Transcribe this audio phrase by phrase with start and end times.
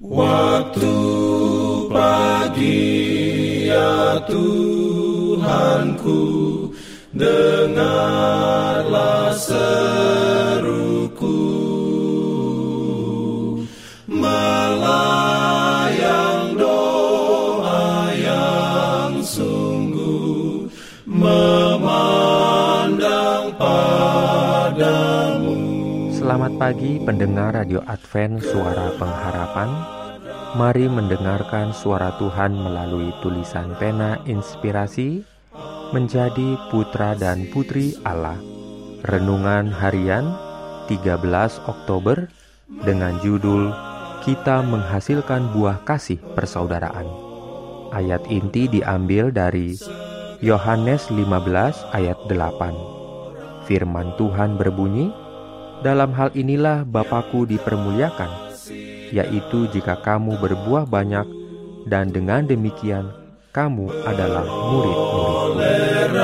[0.00, 0.96] Waktu
[1.92, 6.16] pagi ya Tuhanku
[7.12, 8.16] Dengarlah
[9.36, 10.19] seruku
[26.30, 29.66] Selamat pagi pendengar Radio Advent Suara Pengharapan.
[30.54, 35.26] Mari mendengarkan suara Tuhan melalui tulisan pena inspirasi
[35.90, 38.38] Menjadi putra dan putri Allah.
[39.10, 40.30] Renungan harian
[40.86, 41.18] 13
[41.66, 42.30] Oktober
[42.86, 43.74] Dengan judul
[44.22, 47.10] Kita menghasilkan buah kasih persaudaraan.
[47.90, 49.74] Ayat inti diambil dari
[50.38, 51.26] Yohanes 15
[51.90, 55.10] ayat 8 Firman Tuhan berbunyi,
[55.80, 58.28] dalam hal inilah Bapakku dipermuliakan,
[59.10, 61.24] yaitu jika kamu berbuah banyak,
[61.88, 63.08] dan dengan demikian
[63.50, 66.14] kamu adalah murid-murid.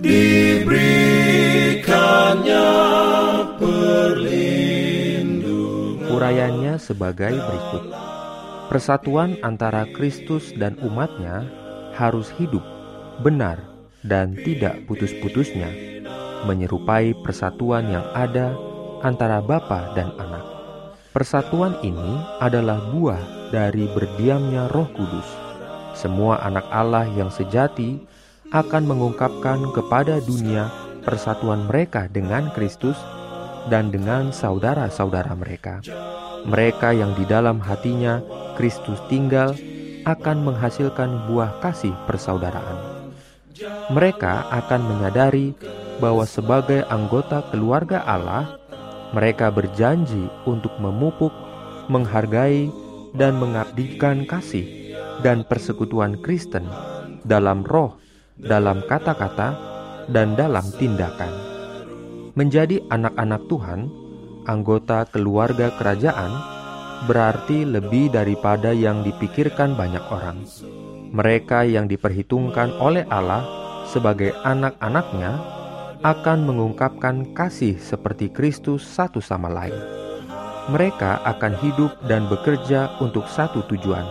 [0.00, 2.64] Diberikannya
[6.06, 7.92] Urayanya sebagai berikut.
[8.72, 11.44] Persatuan antara Kristus dan umatnya
[11.94, 12.64] harus hidup,
[13.20, 13.75] benar,
[14.06, 15.68] dan tidak putus-putusnya,
[16.46, 18.54] menyerupai persatuan yang ada
[19.02, 20.46] antara Bapa dan Anak.
[21.10, 25.28] Persatuan ini adalah buah dari berdiamnya Roh Kudus.
[25.96, 27.96] Semua anak Allah yang sejati
[28.52, 30.68] akan mengungkapkan kepada dunia
[31.02, 33.00] persatuan mereka dengan Kristus
[33.72, 35.80] dan dengan saudara-saudara mereka.
[36.46, 38.22] Mereka yang di dalam hatinya
[38.54, 39.56] Kristus tinggal
[40.06, 42.85] akan menghasilkan buah kasih persaudaraan.
[43.64, 45.56] Mereka akan menyadari
[45.96, 48.60] bahwa sebagai anggota keluarga Allah,
[49.16, 51.32] mereka berjanji untuk memupuk,
[51.88, 52.68] menghargai,
[53.16, 54.92] dan mengabdikan kasih
[55.24, 56.68] dan persekutuan Kristen
[57.24, 57.96] dalam roh,
[58.36, 59.56] dalam kata-kata,
[60.12, 61.32] dan dalam tindakan.
[62.36, 63.80] Menjadi anak-anak Tuhan,
[64.44, 66.32] anggota keluarga kerajaan,
[67.08, 70.44] berarti lebih daripada yang dipikirkan banyak orang.
[71.16, 73.40] Mereka yang diperhitungkan oleh Allah
[73.88, 75.32] sebagai anak-anaknya
[76.04, 79.80] akan mengungkapkan kasih seperti Kristus satu sama lain.
[80.68, 84.04] Mereka akan hidup dan bekerja untuk satu tujuan,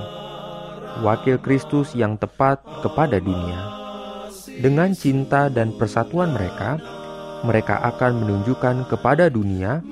[1.05, 3.59] wakil Kristus yang tepat kepada dunia.
[4.57, 6.81] Dengan cinta dan persatuan mereka,
[7.45, 9.85] mereka akan menunjukkan kepada dunia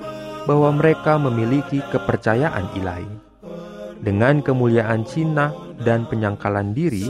[0.50, 3.33] bahwa mereka memiliki kepercayaan ilahi.
[4.03, 7.08] Dengan kemuliaan Cina dan penyangkalan diri,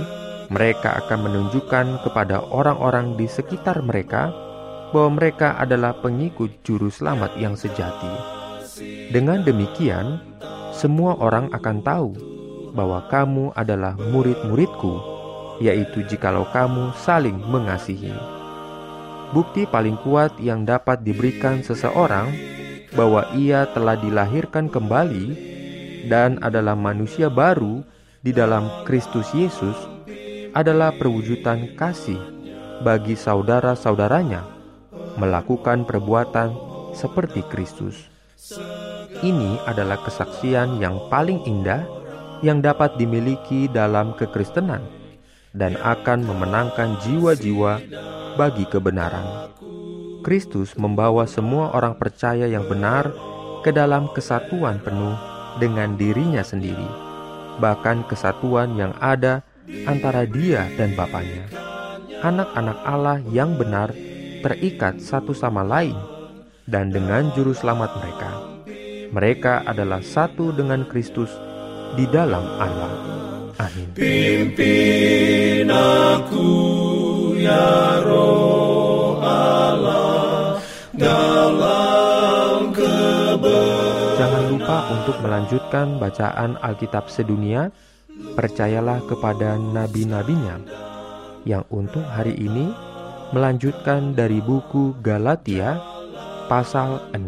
[0.53, 4.29] mereka akan menunjukkan kepada orang-orang di sekitar mereka
[4.93, 8.13] bahwa mereka adalah pengikut juru selamat yang sejati.
[9.09, 10.21] Dengan demikian,
[10.69, 12.09] semua orang akan tahu
[12.77, 14.93] bahwa kamu adalah murid-muridku,
[15.65, 18.13] yaitu jikalau kamu saling mengasihi.
[19.33, 22.29] Bukti paling kuat yang dapat diberikan seseorang
[22.93, 25.52] bahwa ia telah dilahirkan kembali
[26.07, 27.83] dan adalah manusia baru
[28.23, 29.75] di dalam Kristus Yesus
[30.55, 32.19] adalah perwujudan kasih
[32.85, 34.45] bagi saudara-saudaranya
[35.17, 36.53] melakukan perbuatan
[36.93, 38.09] seperti Kristus.
[39.23, 41.83] Ini adalah kesaksian yang paling indah
[42.43, 44.83] yang dapat dimiliki dalam kekristenan
[45.55, 47.79] dan akan memenangkan jiwa-jiwa
[48.35, 49.53] bagi kebenaran.
[50.23, 53.11] Kristus membawa semua orang percaya yang benar
[53.63, 56.87] ke dalam kesatuan penuh dengan dirinya sendiri,
[57.59, 59.43] bahkan kesatuan yang ada
[59.85, 61.47] antara dia dan Bapaknya.
[62.23, 63.91] Anak-anak Allah yang benar
[64.43, 65.95] terikat satu sama lain
[66.67, 68.31] dan dengan juru selamat mereka.
[69.13, 71.29] Mereka adalah satu dengan Kristus
[71.93, 72.93] di dalam Allah.
[73.61, 73.93] Amin.
[73.93, 76.49] Pimpin aku
[77.37, 78.22] ya roh
[85.03, 87.75] untuk melanjutkan bacaan Alkitab sedunia.
[88.39, 90.63] Percayalah kepada nabi-nabinya
[91.43, 92.71] yang untuk hari ini
[93.35, 95.75] melanjutkan dari buku Galatia
[96.47, 97.19] pasal 6.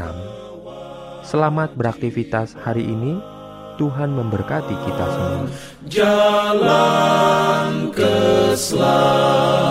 [1.28, 3.20] Selamat beraktivitas hari ini.
[3.76, 5.52] Tuhan memberkati kita semua.
[5.92, 9.65] jalan keselamatan